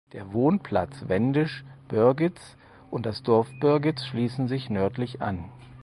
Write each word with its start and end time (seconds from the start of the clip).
Der 0.13 0.33
Wohnplatz 0.33 1.07
Wendisch 1.09 1.63
Börgitz 1.87 2.57
und 2.89 3.05
das 3.05 3.21
Dorf 3.21 3.47
Börgitz 3.59 4.03
schließen 4.05 4.47
sich 4.47 4.67
nördlich 4.67 5.21
an. 5.21 5.45